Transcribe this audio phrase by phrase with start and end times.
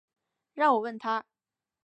[0.55, 1.25] 让我问他